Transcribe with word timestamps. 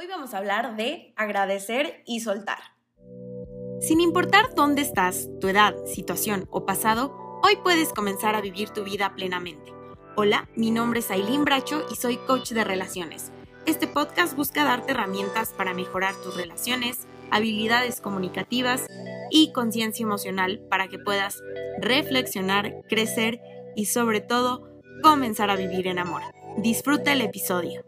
Hoy 0.00 0.06
vamos 0.06 0.32
a 0.32 0.38
hablar 0.38 0.76
de 0.76 1.12
agradecer 1.14 2.02
y 2.06 2.20
soltar. 2.20 2.56
Sin 3.82 4.00
importar 4.00 4.54
dónde 4.54 4.80
estás, 4.80 5.28
tu 5.42 5.48
edad, 5.48 5.74
situación 5.84 6.48
o 6.50 6.64
pasado, 6.64 7.14
hoy 7.42 7.56
puedes 7.62 7.90
comenzar 7.90 8.34
a 8.34 8.40
vivir 8.40 8.70
tu 8.70 8.82
vida 8.82 9.14
plenamente. 9.14 9.74
Hola, 10.16 10.48
mi 10.56 10.70
nombre 10.70 11.00
es 11.00 11.10
Aileen 11.10 11.44
Bracho 11.44 11.84
y 11.92 11.96
soy 11.96 12.16
coach 12.16 12.52
de 12.52 12.64
relaciones. 12.64 13.30
Este 13.66 13.86
podcast 13.86 14.34
busca 14.34 14.64
darte 14.64 14.92
herramientas 14.92 15.50
para 15.50 15.74
mejorar 15.74 16.14
tus 16.24 16.34
relaciones, 16.34 17.06
habilidades 17.30 18.00
comunicativas 18.00 18.86
y 19.30 19.52
conciencia 19.52 20.04
emocional 20.04 20.62
para 20.70 20.88
que 20.88 20.98
puedas 20.98 21.42
reflexionar, 21.78 22.72
crecer 22.88 23.38
y 23.76 23.84
sobre 23.84 24.22
todo 24.22 24.66
comenzar 25.02 25.50
a 25.50 25.56
vivir 25.56 25.88
en 25.88 25.98
amor. 25.98 26.22
Disfruta 26.56 27.12
el 27.12 27.20
episodio. 27.20 27.84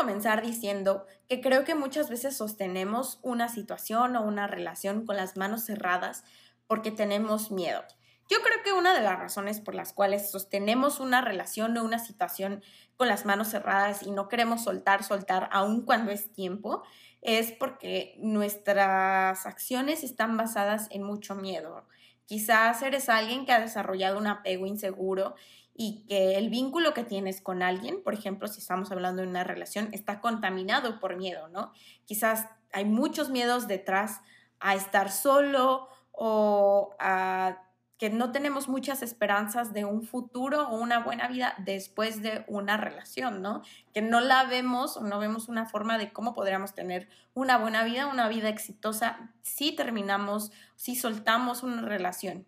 Comenzar 0.00 0.40
diciendo 0.40 1.04
que 1.28 1.42
creo 1.42 1.64
que 1.64 1.74
muchas 1.74 2.08
veces 2.08 2.34
sostenemos 2.34 3.18
una 3.20 3.50
situación 3.50 4.16
o 4.16 4.22
una 4.22 4.46
relación 4.46 5.04
con 5.04 5.16
las 5.16 5.36
manos 5.36 5.66
cerradas 5.66 6.24
porque 6.66 6.90
tenemos 6.90 7.50
miedo. 7.50 7.84
Yo 8.30 8.38
creo 8.40 8.62
que 8.64 8.72
una 8.72 8.94
de 8.94 9.02
las 9.02 9.18
razones 9.18 9.60
por 9.60 9.74
las 9.74 9.92
cuales 9.92 10.30
sostenemos 10.30 11.00
una 11.00 11.20
relación 11.20 11.76
o 11.76 11.84
una 11.84 11.98
situación 11.98 12.62
con 12.96 13.08
las 13.08 13.26
manos 13.26 13.48
cerradas 13.48 14.02
y 14.02 14.10
no 14.10 14.28
queremos 14.28 14.64
soltar, 14.64 15.04
soltar, 15.04 15.50
aun 15.52 15.82
cuando 15.82 16.12
es 16.12 16.32
tiempo, 16.32 16.82
es 17.20 17.52
porque 17.52 18.14
nuestras 18.20 19.44
acciones 19.44 20.02
están 20.02 20.38
basadas 20.38 20.88
en 20.92 21.02
mucho 21.02 21.34
miedo. 21.34 21.84
Quizás 22.24 22.80
eres 22.80 23.10
alguien 23.10 23.44
que 23.44 23.52
ha 23.52 23.60
desarrollado 23.60 24.16
un 24.16 24.28
apego 24.28 24.64
inseguro 24.64 25.34
y 25.82 26.04
que 26.06 26.36
el 26.36 26.50
vínculo 26.50 26.92
que 26.92 27.04
tienes 27.04 27.40
con 27.40 27.62
alguien, 27.62 28.02
por 28.02 28.12
ejemplo, 28.12 28.48
si 28.48 28.60
estamos 28.60 28.92
hablando 28.92 29.22
de 29.22 29.28
una 29.28 29.44
relación, 29.44 29.88
está 29.92 30.20
contaminado 30.20 31.00
por 31.00 31.16
miedo, 31.16 31.48
¿no? 31.48 31.72
Quizás 32.04 32.48
hay 32.70 32.84
muchos 32.84 33.30
miedos 33.30 33.66
detrás 33.66 34.20
a 34.58 34.74
estar 34.74 35.10
solo 35.10 35.88
o 36.12 36.94
a 37.00 37.62
que 37.96 38.10
no 38.10 38.30
tenemos 38.30 38.68
muchas 38.68 39.02
esperanzas 39.02 39.72
de 39.72 39.86
un 39.86 40.02
futuro 40.02 40.68
o 40.68 40.74
una 40.74 40.98
buena 40.98 41.28
vida 41.28 41.54
después 41.56 42.20
de 42.20 42.44
una 42.46 42.76
relación, 42.76 43.40
¿no? 43.40 43.62
Que 43.94 44.02
no 44.02 44.20
la 44.20 44.44
vemos 44.44 44.98
o 44.98 45.00
no 45.00 45.18
vemos 45.18 45.48
una 45.48 45.64
forma 45.64 45.96
de 45.96 46.12
cómo 46.12 46.34
podríamos 46.34 46.74
tener 46.74 47.08
una 47.32 47.56
buena 47.56 47.84
vida, 47.84 48.06
una 48.06 48.28
vida 48.28 48.50
exitosa 48.50 49.32
si 49.40 49.72
terminamos, 49.72 50.52
si 50.76 50.94
soltamos 50.94 51.62
una 51.62 51.80
relación. 51.80 52.44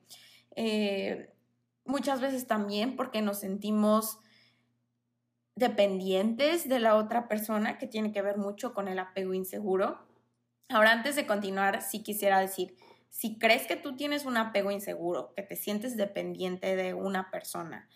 Eh, 0.55 1.33
muchas 1.85 2.21
veces 2.21 2.47
también 2.47 2.97
porque 2.97 3.23
nos 3.23 3.41
sentimos 3.41 4.19
dependientes 5.55 6.69
de 6.69 6.79
la 6.79 6.97
otra 6.97 7.29
persona, 7.29 7.79
que 7.79 7.87
tiene 7.87 8.13
que 8.13 8.23
ver 8.23 8.39
mucho 8.39 8.73
con 8.73 8.89
el 8.89 8.99
apego 8.99 9.35
inseguro. 9.35 9.99
Ahora, 10.69 10.93
antes 10.93 11.17
de 11.17 11.27
continuar, 11.27 11.83
sí 11.83 12.03
quisiera 12.03 12.41
decir, 12.41 12.77
si 13.11 13.39
crees 13.39 13.67
que 13.67 13.77
tú 13.77 13.95
tienes 13.95 14.25
un 14.25 14.39
apego 14.39 14.71
inseguro, 14.71 15.35
que 15.37 15.43
te 15.43 15.57
sientes 15.57 15.97
dependiente 15.97 16.77
de 16.77 16.95
una 16.95 17.31
persona, 17.31 17.89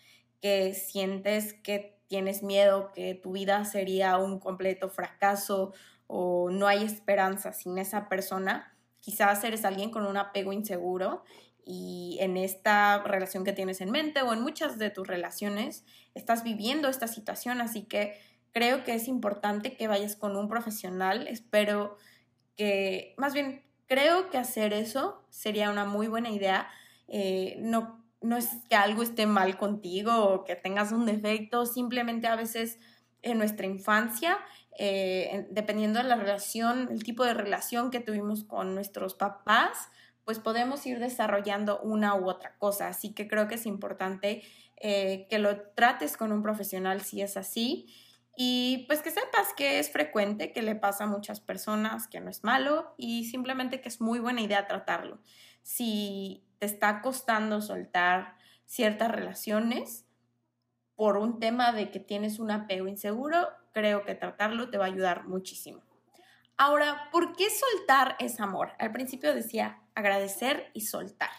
que 0.42 0.74
sientes 0.74 1.54
que 1.54 1.98
tienes 2.06 2.42
miedo, 2.42 2.92
que 2.92 3.14
tu 3.14 3.32
vida 3.32 3.64
sería 3.64 4.18
un 4.18 4.38
completo 4.38 4.90
fracaso 4.90 5.72
o 6.06 6.50
no 6.50 6.66
hay 6.66 6.84
esperanza 6.84 7.52
sin 7.52 7.78
esa 7.78 8.08
persona, 8.08 8.76
quizás 9.00 9.42
eres 9.42 9.64
alguien 9.64 9.90
con 9.90 10.06
un 10.06 10.16
apego 10.16 10.52
inseguro 10.52 11.24
y 11.66 12.16
en 12.20 12.36
esta 12.36 13.02
relación 13.02 13.44
que 13.44 13.52
tienes 13.52 13.80
en 13.80 13.90
mente 13.90 14.22
o 14.22 14.32
en 14.32 14.40
muchas 14.40 14.78
de 14.78 14.88
tus 14.90 15.06
relaciones 15.06 15.84
estás 16.14 16.44
viviendo 16.44 16.88
esta 16.88 17.08
situación, 17.08 17.60
así 17.60 17.82
que 17.82 18.18
creo 18.52 18.84
que 18.84 18.94
es 18.94 19.08
importante 19.08 19.76
que 19.76 19.88
vayas 19.88 20.14
con 20.14 20.36
un 20.36 20.48
profesional, 20.48 21.26
espero 21.26 21.98
que, 22.56 23.14
más 23.18 23.34
bien, 23.34 23.64
creo 23.86 24.30
que 24.30 24.38
hacer 24.38 24.72
eso 24.72 25.24
sería 25.28 25.70
una 25.70 25.84
muy 25.84 26.06
buena 26.06 26.30
idea. 26.30 26.68
Eh, 27.08 27.56
no, 27.60 28.02
no 28.22 28.36
es 28.36 28.48
que 28.70 28.76
algo 28.76 29.02
esté 29.02 29.26
mal 29.26 29.58
contigo 29.58 30.24
o 30.24 30.44
que 30.44 30.56
tengas 30.56 30.92
un 30.92 31.04
defecto, 31.04 31.66
simplemente 31.66 32.28
a 32.28 32.36
veces 32.36 32.78
en 33.22 33.38
nuestra 33.38 33.66
infancia, 33.66 34.38
eh, 34.78 35.46
dependiendo 35.50 36.00
de 36.00 36.08
la 36.08 36.16
relación, 36.16 36.88
el 36.90 37.02
tipo 37.02 37.24
de 37.24 37.34
relación 37.34 37.90
que 37.90 38.00
tuvimos 38.00 38.44
con 38.44 38.74
nuestros 38.74 39.14
papás, 39.14 39.90
pues 40.26 40.40
podemos 40.40 40.84
ir 40.86 40.98
desarrollando 40.98 41.80
una 41.80 42.16
u 42.16 42.28
otra 42.28 42.58
cosa. 42.58 42.88
Así 42.88 43.14
que 43.14 43.28
creo 43.28 43.46
que 43.46 43.54
es 43.54 43.64
importante 43.64 44.42
eh, 44.76 45.28
que 45.30 45.38
lo 45.38 45.68
trates 45.70 46.16
con 46.16 46.32
un 46.32 46.42
profesional 46.42 47.00
si 47.00 47.22
es 47.22 47.36
así 47.36 47.86
y 48.36 48.84
pues 48.88 49.02
que 49.02 49.12
sepas 49.12 49.54
que 49.56 49.78
es 49.78 49.90
frecuente, 49.90 50.52
que 50.52 50.62
le 50.62 50.74
pasa 50.74 51.04
a 51.04 51.06
muchas 51.06 51.40
personas, 51.40 52.08
que 52.08 52.20
no 52.20 52.28
es 52.28 52.42
malo 52.42 52.92
y 52.98 53.26
simplemente 53.26 53.80
que 53.80 53.88
es 53.88 54.00
muy 54.00 54.18
buena 54.18 54.40
idea 54.40 54.66
tratarlo. 54.66 55.20
Si 55.62 56.44
te 56.58 56.66
está 56.66 57.02
costando 57.02 57.62
soltar 57.62 58.34
ciertas 58.66 59.12
relaciones 59.12 60.06
por 60.96 61.18
un 61.18 61.38
tema 61.38 61.70
de 61.70 61.92
que 61.92 62.00
tienes 62.00 62.40
un 62.40 62.50
apego 62.50 62.88
inseguro, 62.88 63.46
creo 63.72 64.04
que 64.04 64.16
tratarlo 64.16 64.70
te 64.70 64.76
va 64.76 64.86
a 64.86 64.88
ayudar 64.88 65.28
muchísimo. 65.28 65.82
Ahora, 66.56 67.10
¿por 67.12 67.36
qué 67.36 67.46
soltar 67.48 68.16
es 68.18 68.40
amor? 68.40 68.72
Al 68.80 68.90
principio 68.90 69.32
decía 69.32 69.85
agradecer 69.96 70.70
y 70.74 70.82
soltar. 70.82 71.30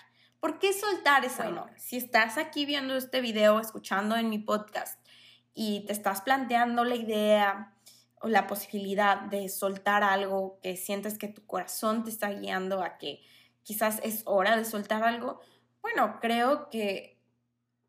¿Por 0.41 0.59
qué 0.59 0.73
soltar 0.73 1.23
es 1.23 1.39
amor? 1.39 1.71
Si 1.77 1.95
estás 1.95 2.37
aquí 2.37 2.65
viendo 2.65 2.97
este 2.97 3.21
video, 3.21 3.59
escuchando 3.59 4.17
en 4.17 4.29
mi 4.29 4.39
podcast 4.39 4.99
y 5.53 5.85
te 5.85 5.93
estás 5.93 6.21
planteando 6.21 6.83
la 6.83 6.95
idea 6.95 7.73
o 8.19 8.27
la 8.27 8.47
posibilidad 8.47 9.21
de 9.21 9.47
soltar 9.47 10.03
algo 10.03 10.59
que 10.61 10.75
sientes 10.75 11.17
que 11.17 11.27
tu 11.27 11.45
corazón 11.45 12.03
te 12.03 12.09
está 12.09 12.29
guiando 12.31 12.81
a 12.81 12.97
que 12.97 13.21
quizás 13.63 13.99
es 14.03 14.23
hora 14.25 14.57
de 14.57 14.65
soltar 14.65 15.03
algo, 15.03 15.39
bueno, 15.81 16.19
creo 16.19 16.69
que 16.69 17.19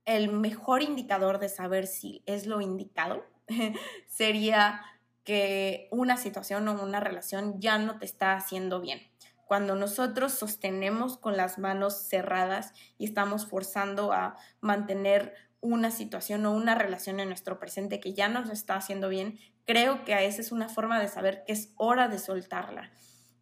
el 0.05 0.31
mejor 0.31 0.83
indicador 0.83 1.39
de 1.39 1.49
saber 1.49 1.87
si 1.87 2.23
es 2.27 2.47
lo 2.47 2.61
indicado 2.61 3.25
sería 4.07 4.83
que 5.25 5.89
una 5.91 6.17
situación 6.17 6.67
o 6.69 6.83
una 6.83 7.01
relación 7.01 7.61
ya 7.61 7.79
no 7.79 7.99
te 7.99 8.07
está 8.07 8.35
haciendo 8.35 8.81
bien. 8.81 9.03
Cuando 9.49 9.77
nosotros 9.77 10.33
sostenemos 10.33 11.17
con 11.17 11.39
las 11.39 11.59
manos 11.59 12.07
cerradas 12.07 12.75
y 12.99 13.07
estamos 13.07 13.47
forzando 13.47 14.13
a 14.13 14.37
mantener 14.61 15.33
una 15.61 15.91
situación 15.91 16.45
o 16.45 16.53
una 16.53 16.75
relación 16.75 17.19
en 17.19 17.29
nuestro 17.29 17.59
presente 17.59 17.99
que 17.99 18.13
ya 18.13 18.29
nos 18.29 18.51
está 18.51 18.77
haciendo 18.77 19.09
bien, 19.09 19.39
creo 19.65 20.05
que 20.05 20.13
esa 20.27 20.43
es 20.43 20.53
una 20.53 20.69
forma 20.69 21.01
de 21.01 21.09
saber 21.09 21.45
que 21.47 21.55
es 21.55 21.73
hora 21.77 22.09
de 22.09 22.19
soltarla. 22.19 22.91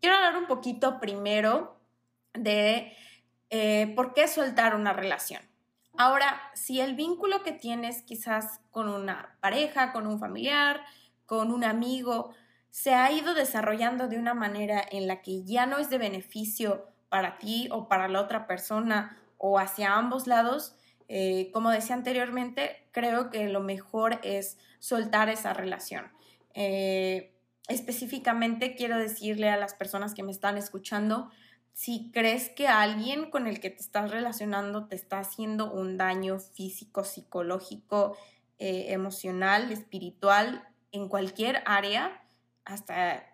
Quiero 0.01 0.15
hablar 0.15 0.37
un 0.37 0.47
poquito 0.47 1.01
primero 1.01 1.81
de 2.35 2.97
eh, 3.51 3.93
por 3.97 4.15
qué 4.15 4.29
soltar 4.29 4.77
una 4.77 4.93
relación. 4.93 5.43
Ahora, 5.99 6.41
si 6.55 6.81
el 6.81 6.95
vínculo 6.95 7.43
que 7.43 7.51
tienes 7.51 8.03
quizás 8.03 8.61
con 8.71 8.89
una 8.89 9.37
pareja, 9.41 9.93
con 9.93 10.07
un 10.07 10.21
familiar, 10.21 10.85
con 11.27 11.51
un 11.51 11.65
amigo, 11.65 12.33
se 12.77 12.93
ha 12.93 13.11
ido 13.11 13.33
desarrollando 13.33 14.07
de 14.07 14.19
una 14.19 14.35
manera 14.35 14.85
en 14.91 15.07
la 15.07 15.23
que 15.23 15.43
ya 15.45 15.65
no 15.65 15.79
es 15.79 15.89
de 15.89 15.97
beneficio 15.97 16.85
para 17.09 17.39
ti 17.39 17.71
o 17.73 17.89
para 17.89 18.07
la 18.07 18.21
otra 18.21 18.47
persona 18.47 19.17
o 19.39 19.59
hacia 19.59 19.95
ambos 19.95 20.27
lados, 20.27 20.77
eh, 21.09 21.51
como 21.55 21.71
decía 21.71 21.97
anteriormente, 21.97 22.87
creo 22.93 23.31
que 23.31 23.49
lo 23.49 23.61
mejor 23.61 24.21
es 24.23 24.59
soltar 24.79 25.31
esa 25.31 25.55
relación. 25.55 26.13
Eh, 26.53 27.33
específicamente 27.67 28.75
quiero 28.75 28.99
decirle 28.99 29.49
a 29.49 29.57
las 29.57 29.73
personas 29.73 30.13
que 30.13 30.23
me 30.23 30.31
están 30.31 30.59
escuchando, 30.59 31.31
si 31.73 32.11
crees 32.13 32.51
que 32.51 32.69
alguien 32.69 33.31
con 33.31 33.47
el 33.47 33.59
que 33.59 33.71
te 33.71 33.81
estás 33.81 34.11
relacionando 34.11 34.87
te 34.87 34.97
está 34.97 35.21
haciendo 35.21 35.73
un 35.73 35.97
daño 35.97 36.39
físico, 36.39 37.05
psicológico, 37.05 38.19
eh, 38.59 38.93
emocional, 38.93 39.73
espiritual, 39.73 40.69
en 40.93 41.09
cualquier 41.09 41.63
área, 41.65 42.23
hasta 42.67 43.25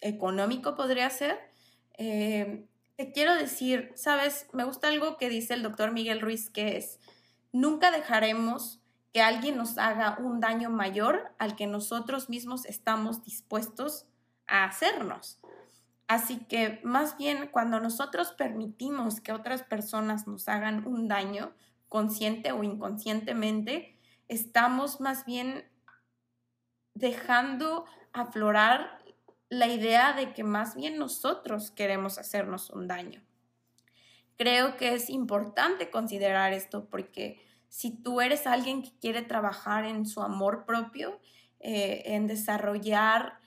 económico 0.00 0.74
podría 0.74 1.10
ser, 1.10 1.38
te 1.98 3.12
quiero 3.12 3.34
decir, 3.34 3.92
sabes, 3.94 4.46
me 4.52 4.64
gusta 4.64 4.88
algo 4.88 5.18
que 5.18 5.28
dice 5.28 5.52
el 5.54 5.62
doctor 5.62 5.92
Miguel 5.92 6.20
Ruiz, 6.20 6.48
que 6.48 6.78
es, 6.78 6.98
nunca 7.52 7.90
dejaremos 7.90 8.80
que 9.12 9.20
alguien 9.20 9.56
nos 9.56 9.76
haga 9.76 10.16
un 10.18 10.40
daño 10.40 10.70
mayor 10.70 11.34
al 11.38 11.56
que 11.56 11.66
nosotros 11.66 12.28
mismos 12.28 12.64
estamos 12.64 13.24
dispuestos 13.24 14.06
a 14.46 14.64
hacernos. 14.64 15.40
Así 16.06 16.38
que 16.38 16.80
más 16.82 17.16
bien 17.16 17.48
cuando 17.52 17.80
nosotros 17.80 18.32
permitimos 18.32 19.20
que 19.20 19.32
otras 19.32 19.62
personas 19.62 20.26
nos 20.26 20.48
hagan 20.48 20.86
un 20.86 21.08
daño, 21.08 21.52
consciente 21.88 22.52
o 22.52 22.62
inconscientemente, 22.62 23.98
estamos 24.28 25.00
más 25.00 25.24
bien 25.24 25.68
dejando 26.94 27.84
aflorar 28.12 29.00
la 29.48 29.66
idea 29.66 30.12
de 30.12 30.32
que 30.32 30.44
más 30.44 30.76
bien 30.76 30.98
nosotros 30.98 31.70
queremos 31.70 32.18
hacernos 32.18 32.70
un 32.70 32.86
daño. 32.86 33.22
Creo 34.36 34.76
que 34.76 34.94
es 34.94 35.10
importante 35.10 35.90
considerar 35.90 36.52
esto 36.52 36.88
porque 36.88 37.40
si 37.68 37.90
tú 37.90 38.20
eres 38.20 38.46
alguien 38.46 38.82
que 38.82 38.92
quiere 39.00 39.22
trabajar 39.22 39.84
en 39.84 40.06
su 40.06 40.22
amor 40.22 40.64
propio, 40.64 41.20
eh, 41.58 42.02
en 42.06 42.26
desarrollar 42.26 43.38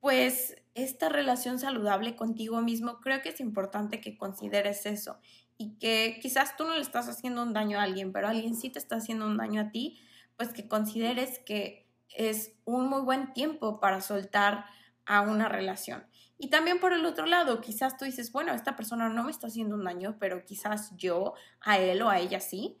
pues 0.00 0.56
esta 0.74 1.08
relación 1.08 1.58
saludable 1.58 2.16
contigo 2.16 2.60
mismo, 2.60 3.00
creo 3.00 3.22
que 3.22 3.30
es 3.30 3.40
importante 3.40 4.00
que 4.00 4.16
consideres 4.16 4.86
eso 4.86 5.18
y 5.58 5.78
que 5.78 6.18
quizás 6.20 6.56
tú 6.56 6.64
no 6.64 6.74
le 6.74 6.82
estás 6.82 7.08
haciendo 7.08 7.42
un 7.42 7.52
daño 7.52 7.80
a 7.80 7.82
alguien, 7.82 8.12
pero 8.12 8.28
alguien 8.28 8.54
sí 8.54 8.70
te 8.70 8.78
está 8.78 8.96
haciendo 8.96 9.26
un 9.26 9.36
daño 9.38 9.62
a 9.62 9.70
ti, 9.70 9.98
pues 10.36 10.50
que 10.50 10.68
consideres 10.68 11.38
que 11.40 11.85
es 12.14 12.52
un 12.64 12.88
muy 12.88 13.02
buen 13.02 13.32
tiempo 13.32 13.80
para 13.80 14.00
soltar 14.00 14.66
a 15.04 15.20
una 15.20 15.48
relación. 15.48 16.06
Y 16.38 16.50
también 16.50 16.80
por 16.80 16.92
el 16.92 17.06
otro 17.06 17.26
lado, 17.26 17.60
quizás 17.60 17.96
tú 17.96 18.04
dices, 18.04 18.30
bueno, 18.32 18.52
esta 18.52 18.76
persona 18.76 19.08
no 19.08 19.24
me 19.24 19.30
está 19.30 19.46
haciendo 19.46 19.74
un 19.74 19.84
daño, 19.84 20.16
pero 20.18 20.44
quizás 20.44 20.92
yo 20.96 21.34
a 21.60 21.78
él 21.78 22.02
o 22.02 22.10
a 22.10 22.18
ella 22.18 22.40
sí. 22.40 22.78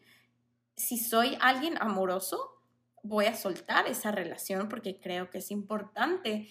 Si 0.76 0.98
soy 0.98 1.38
alguien 1.40 1.78
amoroso, 1.80 2.60
voy 3.02 3.26
a 3.26 3.34
soltar 3.34 3.86
esa 3.86 4.10
relación 4.10 4.68
porque 4.68 5.00
creo 5.00 5.30
que 5.30 5.38
es 5.38 5.50
importante 5.50 6.48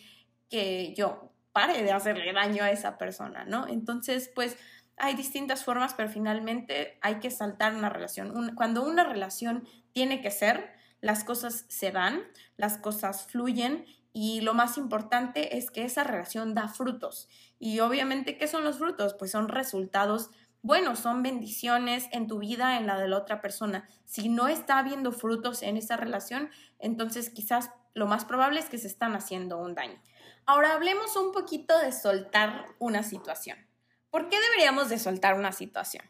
que 0.49 0.93
yo 0.95 1.31
pare 1.51 1.83
de 1.83 1.91
hacerle 1.91 2.33
daño 2.33 2.63
a 2.63 2.71
esa 2.71 2.97
persona, 2.97 3.45
¿no? 3.45 3.67
Entonces, 3.67 4.31
pues 4.33 4.57
hay 4.97 5.15
distintas 5.15 5.63
formas, 5.63 5.93
pero 5.93 6.09
finalmente 6.09 6.97
hay 7.01 7.19
que 7.19 7.29
saltar 7.29 7.75
una 7.75 7.89
relación. 7.89 8.55
cuando 8.55 8.83
una 8.83 9.03
relación 9.03 9.67
tiene 9.91 10.21
que 10.21 10.31
ser, 10.31 10.74
las 11.05 11.23
cosas 11.23 11.65
se 11.67 11.91
dan, 11.91 12.23
las 12.57 12.79
cosas 12.79 13.27
fluyen 13.27 13.85
y 14.11 14.41
lo 14.41 14.55
más 14.55 14.75
importante 14.75 15.55
es 15.55 15.69
que 15.69 15.85
esa 15.85 16.03
relación 16.03 16.55
da 16.55 16.67
frutos. 16.67 17.29
Y 17.59 17.79
obviamente, 17.79 18.39
¿qué 18.39 18.47
son 18.47 18.63
los 18.63 18.79
frutos? 18.79 19.13
Pues 19.13 19.29
son 19.29 19.47
resultados 19.47 20.31
buenos, 20.63 20.97
son 20.97 21.21
bendiciones 21.21 22.07
en 22.11 22.25
tu 22.25 22.39
vida, 22.39 22.77
en 22.77 22.87
la 22.87 22.97
de 22.97 23.07
la 23.07 23.19
otra 23.19 23.39
persona. 23.39 23.87
Si 24.05 24.29
no 24.29 24.47
está 24.47 24.79
habiendo 24.79 25.11
frutos 25.11 25.61
en 25.61 25.77
esa 25.77 25.95
relación, 25.95 26.49
entonces 26.79 27.29
quizás 27.29 27.69
lo 27.93 28.07
más 28.07 28.25
probable 28.25 28.59
es 28.59 28.65
que 28.65 28.79
se 28.79 28.87
están 28.87 29.15
haciendo 29.15 29.59
un 29.59 29.75
daño. 29.75 30.01
Ahora 30.47 30.73
hablemos 30.73 31.15
un 31.17 31.33
poquito 31.33 31.77
de 31.77 31.91
soltar 31.91 32.65
una 32.79 33.03
situación. 33.03 33.59
¿Por 34.09 34.27
qué 34.29 34.39
deberíamos 34.39 34.89
de 34.89 34.97
soltar 34.97 35.35
una 35.35 35.51
situación? 35.51 36.03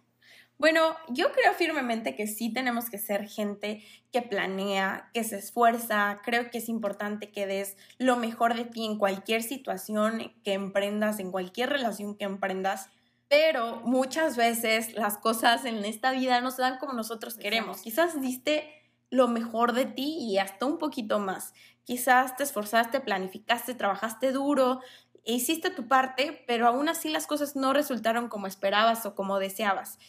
Bueno, 0.57 0.95
yo 1.09 1.31
creo 1.33 1.53
firmemente 1.53 2.15
que 2.15 2.27
sí 2.27 2.51
tenemos 2.51 2.89
que 2.89 2.97
ser 2.97 3.27
gente 3.27 3.83
que 4.11 4.21
planea, 4.21 5.09
que 5.13 5.25
se 5.25 5.37
esfuerza. 5.37 6.21
Creo 6.23 6.49
que 6.49 6.59
es 6.59 6.69
importante 6.69 7.29
que 7.31 7.45
des 7.45 7.75
lo 7.97 8.15
mejor 8.15 8.55
de 8.55 8.63
ti 8.63 8.85
en 8.85 8.97
cualquier 8.97 9.43
situación 9.43 10.33
que 10.43 10.53
emprendas, 10.53 11.19
en 11.19 11.31
cualquier 11.31 11.69
relación 11.71 12.15
que 12.15 12.23
emprendas. 12.23 12.89
Pero 13.27 13.81
muchas 13.81 14.37
veces 14.37 14.93
las 14.93 15.17
cosas 15.17 15.65
en 15.65 15.83
esta 15.83 16.11
vida 16.11 16.39
no 16.39 16.51
se 16.51 16.61
dan 16.61 16.77
como 16.77 16.93
nosotros 16.93 17.35
queremos. 17.35 17.81
Quizás 17.81 18.21
diste 18.21 18.69
lo 19.09 19.27
mejor 19.27 19.73
de 19.73 19.85
ti 19.85 20.17
y 20.19 20.37
hasta 20.37 20.65
un 20.65 20.77
poquito 20.77 21.19
más. 21.19 21.53
Quizás 21.83 22.37
te 22.37 22.43
esforzaste, 22.43 23.01
planificaste, 23.01 23.73
trabajaste 23.73 24.31
duro, 24.31 24.79
hiciste 25.25 25.69
tu 25.69 25.87
parte, 25.87 26.43
pero 26.47 26.67
aún 26.67 26.87
así 26.87 27.09
las 27.09 27.27
cosas 27.27 27.55
no 27.55 27.73
resultaron 27.73 28.29
como 28.29 28.47
esperabas 28.47 29.05
o 29.05 29.15
como 29.15 29.39
deseabas. 29.39 29.99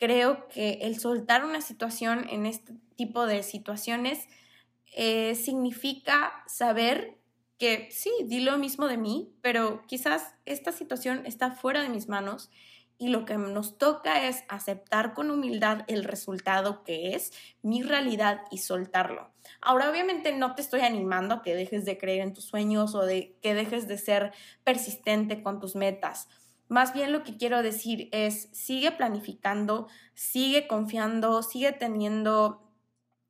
Creo 0.00 0.48
que 0.48 0.78
el 0.80 0.98
soltar 0.98 1.44
una 1.44 1.60
situación 1.60 2.26
en 2.30 2.46
este 2.46 2.72
tipo 2.96 3.26
de 3.26 3.42
situaciones 3.42 4.26
eh, 4.96 5.34
significa 5.34 6.42
saber 6.46 7.18
que 7.58 7.90
sí, 7.90 8.10
di 8.24 8.40
lo 8.40 8.56
mismo 8.56 8.88
de 8.88 8.96
mí, 8.96 9.34
pero 9.42 9.82
quizás 9.86 10.34
esta 10.46 10.72
situación 10.72 11.26
está 11.26 11.50
fuera 11.50 11.82
de 11.82 11.90
mis 11.90 12.08
manos 12.08 12.50
y 12.96 13.08
lo 13.08 13.26
que 13.26 13.36
nos 13.36 13.76
toca 13.76 14.26
es 14.26 14.44
aceptar 14.48 15.12
con 15.12 15.30
humildad 15.30 15.84
el 15.86 16.04
resultado 16.04 16.82
que 16.82 17.14
es 17.14 17.32
mi 17.62 17.82
realidad 17.82 18.40
y 18.50 18.58
soltarlo. 18.58 19.30
Ahora, 19.60 19.90
obviamente 19.90 20.32
no 20.32 20.54
te 20.54 20.62
estoy 20.62 20.80
animando 20.80 21.34
a 21.34 21.42
que 21.42 21.54
dejes 21.54 21.84
de 21.84 21.98
creer 21.98 22.20
en 22.20 22.34
tus 22.34 22.44
sueños 22.44 22.94
o 22.94 23.04
de 23.04 23.36
que 23.42 23.54
dejes 23.54 23.88
de 23.88 23.98
ser 23.98 24.32
persistente 24.64 25.42
con 25.42 25.60
tus 25.60 25.76
metas. 25.76 26.28
Más 26.70 26.94
bien 26.94 27.10
lo 27.10 27.24
que 27.24 27.36
quiero 27.36 27.64
decir 27.64 28.08
es, 28.12 28.48
sigue 28.52 28.92
planificando, 28.92 29.88
sigue 30.14 30.68
confiando, 30.68 31.42
sigue 31.42 31.72
teniendo 31.72 32.62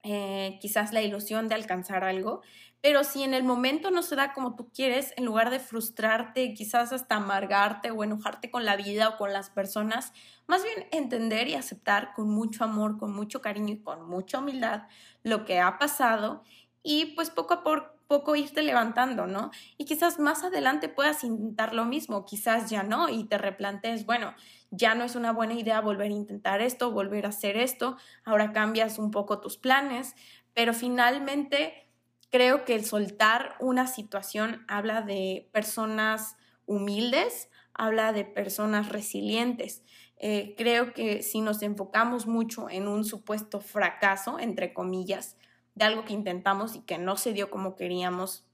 eh, 0.02 0.58
quizás 0.60 0.92
la 0.92 1.00
ilusión 1.00 1.48
de 1.48 1.54
alcanzar 1.54 2.04
algo, 2.04 2.42
pero 2.82 3.02
si 3.02 3.22
en 3.22 3.32
el 3.32 3.42
momento 3.42 3.90
no 3.90 4.02
se 4.02 4.14
da 4.14 4.34
como 4.34 4.56
tú 4.56 4.70
quieres, 4.74 5.14
en 5.16 5.24
lugar 5.24 5.48
de 5.48 5.58
frustrarte, 5.58 6.52
quizás 6.52 6.92
hasta 6.92 7.16
amargarte 7.16 7.90
o 7.90 8.04
enojarte 8.04 8.50
con 8.50 8.66
la 8.66 8.76
vida 8.76 9.08
o 9.08 9.16
con 9.16 9.32
las 9.32 9.48
personas, 9.48 10.12
más 10.46 10.62
bien 10.62 10.86
entender 10.92 11.48
y 11.48 11.54
aceptar 11.54 12.12
con 12.12 12.28
mucho 12.28 12.62
amor, 12.64 12.98
con 12.98 13.10
mucho 13.10 13.40
cariño 13.40 13.72
y 13.72 13.82
con 13.82 14.06
mucha 14.06 14.40
humildad 14.40 14.82
lo 15.22 15.46
que 15.46 15.60
ha 15.60 15.78
pasado 15.78 16.44
y 16.82 17.14
pues 17.14 17.30
poco 17.30 17.54
a 17.54 17.62
poco 17.64 17.99
irte 18.36 18.62
levantando, 18.62 19.26
¿no? 19.26 19.50
Y 19.76 19.84
quizás 19.84 20.18
más 20.18 20.44
adelante 20.44 20.88
puedas 20.88 21.24
intentar 21.24 21.74
lo 21.74 21.84
mismo, 21.84 22.24
quizás 22.24 22.70
ya 22.70 22.82
no, 22.82 23.08
y 23.08 23.24
te 23.24 23.38
replantes, 23.38 24.06
bueno, 24.06 24.34
ya 24.70 24.94
no 24.94 25.04
es 25.04 25.16
una 25.16 25.32
buena 25.32 25.54
idea 25.54 25.80
volver 25.80 26.10
a 26.10 26.14
intentar 26.14 26.60
esto, 26.60 26.90
volver 26.90 27.26
a 27.26 27.30
hacer 27.30 27.56
esto, 27.56 27.96
ahora 28.24 28.52
cambias 28.52 28.98
un 28.98 29.10
poco 29.10 29.40
tus 29.40 29.56
planes, 29.56 30.14
pero 30.54 30.74
finalmente 30.74 31.90
Creo 32.30 32.64
que 32.64 32.76
el 32.76 32.84
soltar 32.84 33.56
una 33.58 33.88
situación 33.88 34.64
habla 34.68 35.02
de 35.02 35.48
personas 35.52 36.36
humildes, 36.64 37.50
habla 37.74 38.12
de 38.12 38.24
personas 38.24 38.88
resilientes. 38.88 39.82
Eh, 40.16 40.54
creo 40.56 40.92
que 40.92 41.22
si 41.22 41.40
nos 41.40 41.60
enfocamos 41.62 42.28
mucho 42.28 42.70
en 42.70 42.86
un 42.86 43.04
supuesto 43.04 43.60
fracaso, 43.60 44.38
entre 44.38 44.72
comillas, 44.72 45.36
de 45.74 45.84
algo 45.84 46.04
que 46.04 46.12
intentamos 46.12 46.76
y 46.76 46.80
que 46.80 46.98
no 46.98 47.16
se 47.16 47.32
dio 47.32 47.50
como 47.50 47.76
queríamos 47.76 48.44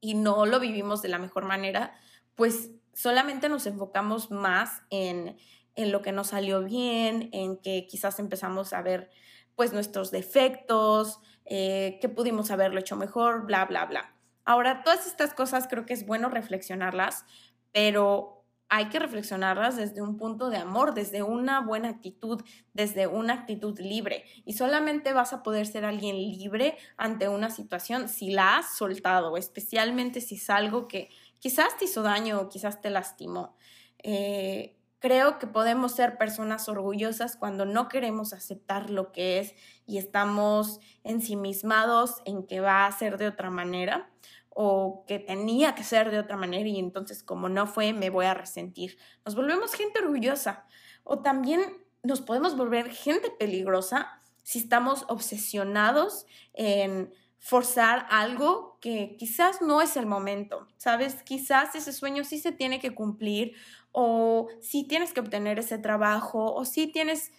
y 0.00 0.14
no 0.14 0.46
lo 0.46 0.60
vivimos 0.60 1.02
de 1.02 1.08
la 1.08 1.18
mejor 1.18 1.44
manera, 1.44 1.94
pues 2.34 2.70
solamente 2.92 3.48
nos 3.48 3.66
enfocamos 3.66 4.30
más 4.30 4.82
en, 4.90 5.36
en 5.74 5.92
lo 5.92 6.02
que 6.02 6.12
nos 6.12 6.28
salió 6.28 6.62
bien, 6.62 7.30
en 7.32 7.56
que 7.56 7.86
quizás 7.86 8.18
empezamos 8.18 8.72
a 8.72 8.82
ver 8.82 9.10
pues 9.54 9.72
nuestros 9.72 10.10
defectos, 10.10 11.20
eh, 11.44 11.98
que 12.00 12.08
pudimos 12.08 12.50
haberlo 12.50 12.80
hecho 12.80 12.96
mejor, 12.96 13.46
bla, 13.46 13.64
bla, 13.66 13.86
bla. 13.86 14.14
Ahora, 14.44 14.82
todas 14.82 15.06
estas 15.06 15.34
cosas 15.34 15.68
creo 15.68 15.86
que 15.86 15.94
es 15.94 16.06
bueno 16.06 16.28
reflexionarlas, 16.28 17.24
pero 17.72 18.41
hay 18.74 18.86
que 18.86 18.98
reflexionarlas 18.98 19.76
desde 19.76 20.00
un 20.00 20.16
punto 20.16 20.48
de 20.48 20.56
amor, 20.56 20.94
desde 20.94 21.22
una 21.22 21.60
buena 21.60 21.90
actitud, 21.90 22.42
desde 22.72 23.06
una 23.06 23.34
actitud 23.34 23.78
libre. 23.78 24.24
Y 24.46 24.54
solamente 24.54 25.12
vas 25.12 25.34
a 25.34 25.42
poder 25.42 25.66
ser 25.66 25.84
alguien 25.84 26.16
libre 26.16 26.78
ante 26.96 27.28
una 27.28 27.50
situación 27.50 28.08
si 28.08 28.30
la 28.30 28.56
has 28.56 28.74
soltado, 28.74 29.36
especialmente 29.36 30.22
si 30.22 30.36
es 30.36 30.48
algo 30.48 30.88
que 30.88 31.10
quizás 31.38 31.76
te 31.76 31.84
hizo 31.84 32.00
daño 32.02 32.40
o 32.40 32.48
quizás 32.48 32.80
te 32.80 32.88
lastimó. 32.88 33.58
Eh, 33.98 34.78
Creo 35.02 35.40
que 35.40 35.48
podemos 35.48 35.96
ser 35.96 36.16
personas 36.16 36.68
orgullosas 36.68 37.36
cuando 37.36 37.64
no 37.64 37.88
queremos 37.88 38.32
aceptar 38.32 38.88
lo 38.88 39.10
que 39.10 39.40
es 39.40 39.52
y 39.84 39.98
estamos 39.98 40.78
ensimismados 41.02 42.22
en 42.24 42.46
que 42.46 42.60
va 42.60 42.86
a 42.86 42.92
ser 42.92 43.18
de 43.18 43.26
otra 43.26 43.50
manera 43.50 44.08
o 44.54 45.04
que 45.06 45.18
tenía 45.18 45.74
que 45.74 45.84
ser 45.84 46.10
de 46.10 46.18
otra 46.18 46.36
manera 46.36 46.68
y 46.68 46.78
entonces 46.78 47.22
como 47.22 47.48
no 47.48 47.66
fue 47.66 47.92
me 47.92 48.10
voy 48.10 48.26
a 48.26 48.34
resentir. 48.34 48.98
Nos 49.24 49.34
volvemos 49.34 49.74
gente 49.74 50.00
orgullosa 50.00 50.66
o 51.04 51.20
también 51.20 51.60
nos 52.02 52.20
podemos 52.20 52.56
volver 52.56 52.90
gente 52.90 53.30
peligrosa 53.30 54.20
si 54.42 54.58
estamos 54.58 55.04
obsesionados 55.08 56.26
en 56.52 57.12
forzar 57.38 58.06
algo 58.10 58.78
que 58.80 59.16
quizás 59.18 59.60
no 59.62 59.82
es 59.82 59.96
el 59.96 60.06
momento, 60.06 60.68
¿sabes? 60.76 61.22
Quizás 61.24 61.74
ese 61.74 61.92
sueño 61.92 62.22
sí 62.22 62.38
se 62.38 62.52
tiene 62.52 62.78
que 62.78 62.94
cumplir 62.94 63.54
o 63.90 64.48
si 64.60 64.84
tienes 64.84 65.12
que 65.12 65.20
obtener 65.20 65.58
ese 65.58 65.78
trabajo 65.78 66.54
o 66.54 66.64
si 66.64 66.86
tienes, 66.86 67.32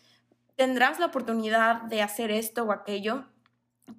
tendrás 0.55 0.99
la 0.99 1.07
oportunidad 1.07 1.83
de 1.83 2.01
hacer 2.01 2.31
esto 2.31 2.63
o 2.63 2.71
aquello, 2.71 3.25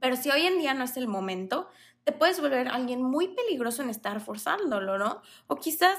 pero 0.01 0.17
si 0.17 0.31
hoy 0.31 0.47
en 0.47 0.59
día 0.59 0.75
no 0.75 0.85
es 0.85 0.97
el 0.97 1.09
momento, 1.09 1.69
te 2.05 2.13
puedes 2.13 2.41
volver 2.41 2.69
alguien 2.69 3.03
muy 3.03 3.29
peligroso 3.29 3.83
en 3.83 3.91
estar 3.91 4.21
forzándolo, 4.21 4.99
¿no? 4.99 5.23
O 5.47 5.57
quizás 5.57 5.99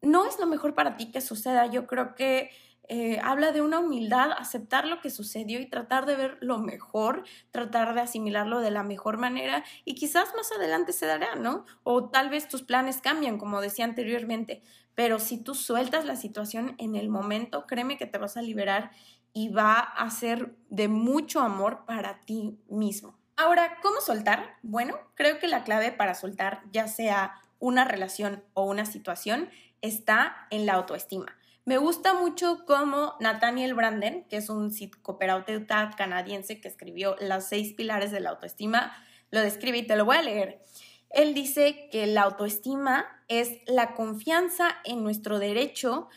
no 0.00 0.26
es 0.26 0.38
lo 0.38 0.46
mejor 0.46 0.74
para 0.74 0.96
ti 0.96 1.10
que 1.10 1.20
suceda. 1.20 1.66
Yo 1.66 1.86
creo 1.86 2.14
que 2.14 2.50
eh, 2.88 3.20
habla 3.22 3.52
de 3.52 3.62
una 3.62 3.78
humildad, 3.78 4.32
aceptar 4.32 4.86
lo 4.86 5.00
que 5.00 5.10
sucedió 5.10 5.60
y 5.60 5.66
tratar 5.66 6.04
de 6.04 6.16
ver 6.16 6.38
lo 6.40 6.58
mejor, 6.58 7.24
tratar 7.50 7.94
de 7.94 8.00
asimilarlo 8.00 8.60
de 8.60 8.70
la 8.70 8.82
mejor 8.82 9.18
manera 9.18 9.64
y 9.84 9.94
quizás 9.94 10.34
más 10.34 10.50
adelante 10.52 10.92
se 10.92 11.06
dará, 11.06 11.36
¿no? 11.36 11.64
O 11.84 12.10
tal 12.10 12.28
vez 12.28 12.48
tus 12.48 12.62
planes 12.62 13.00
cambian, 13.00 13.38
como 13.38 13.60
decía 13.60 13.84
anteriormente, 13.84 14.62
pero 14.94 15.20
si 15.20 15.38
tú 15.38 15.54
sueltas 15.54 16.04
la 16.04 16.16
situación 16.16 16.74
en 16.78 16.96
el 16.96 17.08
momento, 17.08 17.66
créeme 17.66 17.96
que 17.96 18.06
te 18.06 18.18
vas 18.18 18.36
a 18.36 18.42
liberar 18.42 18.90
y 19.32 19.48
va 19.48 19.78
a 19.78 20.10
ser 20.10 20.54
de 20.68 20.88
mucho 20.88 21.40
amor 21.40 21.84
para 21.86 22.20
ti 22.20 22.58
mismo. 22.68 23.18
Ahora, 23.36 23.78
¿cómo 23.82 24.00
soltar? 24.00 24.56
Bueno, 24.62 24.96
creo 25.14 25.38
que 25.38 25.48
la 25.48 25.64
clave 25.64 25.90
para 25.90 26.14
soltar, 26.14 26.62
ya 26.70 26.86
sea 26.86 27.34
una 27.58 27.84
relación 27.84 28.44
o 28.54 28.64
una 28.64 28.84
situación, 28.84 29.48
está 29.80 30.46
en 30.50 30.66
la 30.66 30.74
autoestima 30.74 31.36
Me 31.64 31.78
gusta 31.78 32.14
mucho 32.14 32.64
cómo 32.66 33.14
Nathaniel 33.20 33.74
Branden, 33.74 34.24
que 34.28 34.36
es 34.36 34.48
un 34.48 34.70
psicoterapeuta 34.70 35.90
canadiense 35.96 36.60
que 36.60 36.68
escribió 36.68 37.16
Las 37.20 37.48
seis 37.48 37.72
pilares 37.72 38.10
de 38.10 38.20
la 38.20 38.30
autoestima, 38.30 38.92
lo 39.30 39.40
describe 39.40 39.78
y 39.78 39.86
te 39.86 39.96
lo 39.96 40.04
voy 40.04 40.16
a 40.16 40.22
leer. 40.22 40.60
Él 41.10 41.34
dice 41.34 41.88
que 41.90 42.06
la 42.06 42.22
autoestima 42.22 43.06
es 43.28 43.60
la 43.66 43.94
confianza 43.94 44.76
en 44.84 45.02
nuestro 45.02 45.38
derecho 45.38 46.08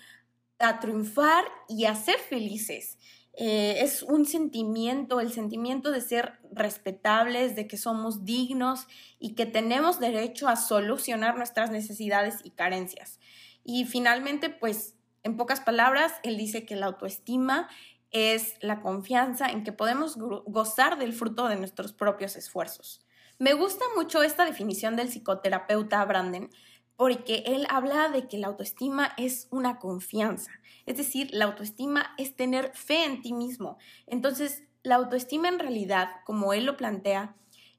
a 0.60 0.80
triunfar 0.80 1.46
y 1.68 1.86
a 1.86 1.96
ser 1.96 2.18
felices. 2.20 2.98
Eh, 3.38 3.82
es 3.82 4.02
un 4.02 4.26
sentimiento, 4.26 5.20
el 5.20 5.34
sentimiento 5.34 5.92
de 5.92 6.00
ser 6.00 6.40
respetables, 6.54 7.56
de 7.56 7.68
que 7.68 7.78
somos 7.78 8.24
dignos 8.24 8.88
y 9.20 9.36
que 9.36 9.46
tenemos 9.46 10.00
derecho 10.00 10.48
a 10.48 10.56
solucionar 10.56 11.38
nuestras 11.38 11.70
necesidades 11.70 12.40
y 12.44 12.52
carencias. 12.52 13.20
Y 13.64 13.86
finalmente, 13.86 14.50
pues, 14.50 14.96
en 15.24 15.36
pocas 15.36 15.60
palabras, 15.60 16.14
él 16.24 16.38
dice 16.38 16.66
que 16.66 16.76
la 16.76 16.86
autoestima 16.86 17.68
es 18.12 18.56
la 18.62 18.80
confianza 18.80 19.48
en 19.48 19.64
que 19.66 19.74
podemos 19.74 20.16
gozar 20.18 20.98
del 20.98 21.12
fruto 21.12 21.50
de 21.50 21.58
nuestros 21.58 21.92
propios 21.92 22.38
esfuerzos. 22.38 23.06
Me 23.38 23.54
gusta 23.54 23.84
mucho 23.98 24.24
esta 24.24 24.46
definición 24.46 24.96
del 24.96 25.10
psicoterapeuta 25.10 26.06
Branden 26.06 26.50
porque 26.98 27.44
él 27.46 27.66
habla 27.70 28.10
de 28.10 28.28
que 28.28 28.38
la 28.38 28.48
autoestima 28.48 29.14
es 29.18 29.48
una 29.52 29.80
confianza, 29.80 30.52
es 30.86 30.98
decir, 30.98 31.30
la 31.34 31.46
autoestima 31.46 32.14
es 32.18 32.36
tener 32.36 32.72
fe 32.76 33.04
en 33.06 33.22
ti 33.22 33.34
mismo. 33.34 33.78
Entonces, 34.08 34.64
la 34.84 34.96
autoestima 34.96 35.50
en 35.50 35.60
realidad, 35.60 36.10
como 36.26 36.54
él 36.54 36.66
lo 36.66 36.78
plantea, 36.78 37.36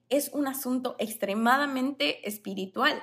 es 0.08 0.30
un 0.32 0.46
asunto 0.46 0.96
extremadamente 0.98 2.28
espiritual. 2.28 3.00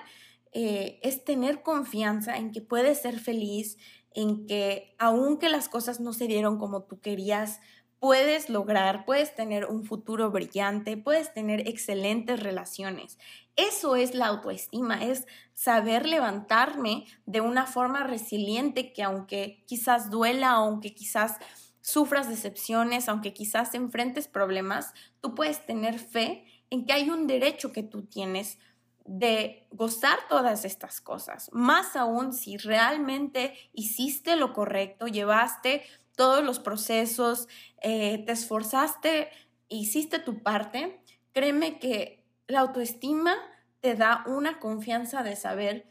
Eh, 0.51 1.00
es 1.01 1.24
tener 1.24 1.63
confianza 1.63 2.38
en 2.38 2.51
que 2.51 2.62
puedes 2.62 3.01
ser 3.01 3.20
feliz, 3.20 3.77
en 4.13 4.46
que 4.46 4.96
aunque 5.00 5.50
las 5.50 5.70
cosas 5.70 6.00
no 6.00 6.13
se 6.13 6.27
dieron 6.27 6.60
como 6.60 6.84
tú 6.84 7.00
querías, 7.00 7.60
puedes 8.03 8.50
lograr, 8.50 9.05
puedes 9.05 9.33
tener 9.33 9.63
un 9.63 9.86
futuro 9.86 10.29
brillante, 10.29 10.98
puedes 10.98 11.33
tener 11.33 11.69
excelentes 11.69 12.43
relaciones. 12.43 13.17
Eso 13.55 13.95
es 13.95 14.13
la 14.13 14.25
autoestima, 14.27 15.05
es 15.05 15.25
saber 15.53 16.05
levantarme 16.05 17.05
de 17.25 17.39
una 17.39 17.65
forma 17.65 18.03
resiliente 18.03 18.91
que 18.91 19.03
aunque 19.03 19.63
quizás 19.67 20.10
duela, 20.10 20.50
aunque 20.50 20.93
quizás 20.93 21.38
sufras 21.79 22.27
decepciones, 22.27 23.07
aunque 23.07 23.33
quizás 23.33 23.74
enfrentes 23.74 24.27
problemas, 24.27 24.91
tú 25.22 25.33
puedes 25.33 25.65
tener 25.65 25.98
fe 25.98 26.43
en 26.72 26.86
que 26.86 26.91
hay 26.91 27.10
un 27.10 27.25
derecho 27.25 27.72
que 27.72 27.83
tú 27.83 28.03
tienes 28.03 28.57
de 29.05 29.67
gozar 29.72 30.17
todas 30.29 30.65
estas 30.65 31.01
cosas, 31.01 31.50
más 31.51 31.95
aún 31.95 32.33
si 32.33 32.57
realmente 32.57 33.53
hiciste 33.74 34.36
lo 34.36 34.53
correcto, 34.53 35.07
llevaste 35.07 35.83
todos 36.15 36.43
los 36.43 36.60
procesos, 36.60 37.48
eh, 37.81 38.24
te 38.25 38.31
esforzaste, 38.31 39.29
hiciste 39.67 40.19
tu 40.19 40.41
parte, 40.41 41.01
créeme 41.33 41.79
que 41.79 42.24
la 42.48 42.62
autoestima 42.62 43.36
te 43.81 43.95
da 43.95 44.24
una 44.27 44.60
confianza 44.60 45.24
de 45.24 45.36
saber 45.36 45.86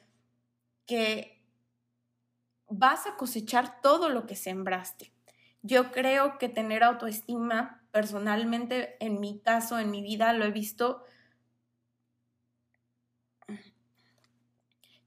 que 0.87 1.43
vas 2.69 3.07
a 3.07 3.17
cosechar 3.17 3.81
todo 3.83 4.09
lo 4.09 4.27
que 4.27 4.37
sembraste. 4.37 5.13
Yo 5.63 5.93
creo 5.93 6.39
que 6.39 6.49
tener 6.49 6.83
autoestima, 6.83 7.83
personalmente, 7.93 8.97
en 9.01 9.21
mi 9.21 9.41
caso, 9.41 9.79
en 9.79 9.91
mi 9.91 10.03
vida, 10.03 10.33
lo 10.33 10.45
he 10.45 10.51
visto. 10.51 11.05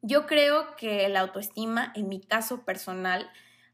Yo 0.08 0.28
creo 0.28 0.76
que 0.76 1.10
la 1.10 1.22
autoestima, 1.22 1.92
en 1.96 2.08
mi 2.08 2.22
caso 2.22 2.64
personal, 2.64 3.28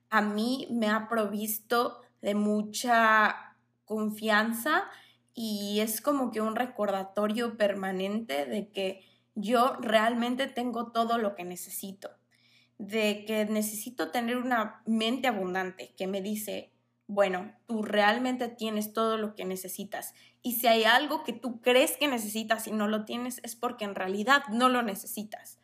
a 0.10 0.22
mí 0.22 0.66
me 0.72 0.88
ha 0.88 1.10
provisto 1.10 2.04
de 2.22 2.36
mucha 2.36 3.58
confianza 3.84 4.86
y 5.34 5.82
es 5.82 6.00
como 6.00 6.32
que 6.32 6.40
un 6.40 6.56
recordatorio 6.56 7.58
permanente 7.58 8.46
de 8.46 8.70
que 8.70 9.06
yo 9.36 9.76
realmente 9.82 10.48
tengo 10.48 10.94
todo 10.94 11.18
lo 11.18 11.36
que 11.36 11.44
necesito, 11.44 12.12
de 12.78 13.26
que 13.28 13.44
necesito 13.44 14.12
tener 14.12 14.38
una 14.38 14.84
mente 14.86 15.28
abundante 15.28 15.94
que 15.98 16.08
me 16.08 16.22
dice, 16.22 16.72
bueno, 17.08 17.52
tú 17.66 17.84
realmente 17.84 18.48
tienes 18.48 18.94
todo 18.94 19.18
lo 19.18 19.36
que 19.36 19.44
necesitas. 19.44 20.14
Y 20.42 20.54
si 20.54 20.68
hay 20.68 20.86
algo 20.86 21.26
que 21.26 21.34
tú 21.34 21.60
crees 21.60 21.98
que 21.98 22.08
necesitas 22.08 22.68
y 22.68 22.72
no 22.72 22.88
lo 22.88 23.04
tienes, 23.04 23.42
es 23.44 23.58
porque 23.58 23.84
en 23.84 23.96
realidad 23.96 24.44
no 24.50 24.70
lo 24.70 24.82
necesitas. 24.82 25.60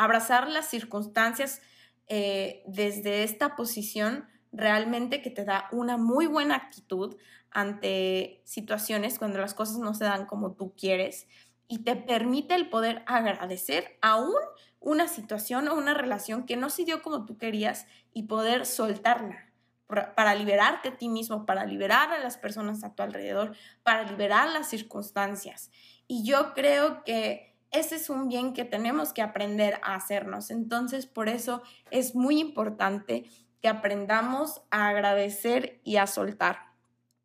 Abrazar 0.00 0.48
las 0.48 0.64
circunstancias 0.64 1.60
eh, 2.08 2.62
desde 2.66 3.22
esta 3.22 3.54
posición 3.54 4.26
realmente 4.50 5.20
que 5.20 5.28
te 5.28 5.44
da 5.44 5.68
una 5.72 5.98
muy 5.98 6.26
buena 6.26 6.54
actitud 6.54 7.18
ante 7.50 8.40
situaciones 8.46 9.18
cuando 9.18 9.38
las 9.40 9.52
cosas 9.52 9.76
no 9.76 9.92
se 9.92 10.04
dan 10.04 10.24
como 10.24 10.52
tú 10.52 10.74
quieres 10.74 11.28
y 11.68 11.80
te 11.80 11.96
permite 11.96 12.54
el 12.54 12.70
poder 12.70 13.02
agradecer 13.04 13.98
aún 14.00 14.32
una 14.80 15.06
situación 15.06 15.68
o 15.68 15.74
una 15.74 15.92
relación 15.92 16.46
que 16.46 16.56
no 16.56 16.70
se 16.70 16.86
dio 16.86 17.02
como 17.02 17.26
tú 17.26 17.36
querías 17.36 17.86
y 18.14 18.22
poder 18.22 18.64
soltarla 18.64 19.52
para 19.86 20.34
liberarte 20.34 20.88
a 20.88 20.96
ti 20.96 21.10
mismo, 21.10 21.44
para 21.44 21.66
liberar 21.66 22.10
a 22.10 22.20
las 22.20 22.38
personas 22.38 22.84
a 22.84 22.94
tu 22.94 23.02
alrededor, 23.02 23.54
para 23.82 24.04
liberar 24.04 24.48
las 24.48 24.70
circunstancias. 24.70 25.70
Y 26.06 26.24
yo 26.24 26.54
creo 26.54 27.04
que 27.04 27.49
ese 27.72 27.96
es 27.96 28.10
un 28.10 28.28
bien 28.28 28.52
que 28.52 28.64
tenemos 28.64 29.12
que 29.12 29.22
aprender 29.22 29.80
a 29.82 29.94
hacernos. 29.94 30.50
Entonces, 30.50 31.06
por 31.06 31.28
eso 31.28 31.62
es 31.90 32.14
muy 32.14 32.40
importante 32.40 33.24
que 33.62 33.68
aprendamos 33.68 34.62
a 34.70 34.88
agradecer 34.88 35.80
y 35.84 35.96
a 35.96 36.06
soltar. 36.06 36.70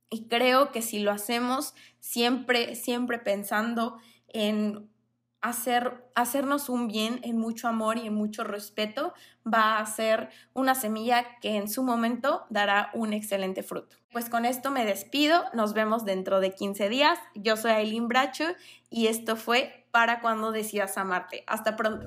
Y 0.10 0.28
creo 0.28 0.72
que 0.72 0.82
si 0.82 1.00
lo 1.00 1.12
hacemos 1.12 1.74
siempre, 2.00 2.76
siempre 2.76 3.18
pensando 3.18 3.98
en 4.28 4.90
hacer, 5.42 6.10
hacernos 6.16 6.70
un 6.70 6.88
bien 6.88 7.20
en 7.24 7.38
mucho 7.38 7.68
amor 7.68 7.98
y 7.98 8.08
en 8.08 8.16
mucho 8.16 8.44
respeto, 8.44 9.14
va 9.46 9.78
a 9.78 9.86
ser 9.86 10.30
una 10.54 10.76
semilla 10.76 11.38
que 11.40 11.56
en 11.56 11.70
su 11.70 11.84
momento 11.84 12.46
dará 12.50 12.90
un 12.94 13.14
excelente 13.14 13.62
fruto. 13.62 13.96
Pues 14.12 14.30
con 14.30 14.46
esto 14.46 14.72
me 14.72 14.86
despido, 14.86 15.44
nos 15.54 15.74
vemos 15.74 16.04
dentro 16.04 16.40
de 16.40 16.52
15 16.52 16.90
días. 16.90 17.20
Yo 17.36 17.58
soy 17.58 17.72
Aileen 17.72 18.08
Bracho 18.08 18.46
y 18.90 19.08
esto 19.08 19.36
fue 19.36 19.85
para 19.96 20.20
cuando 20.20 20.52
decidas 20.52 20.98
amarte. 20.98 21.46
Hasta 21.48 21.78
pronto. 21.78 22.06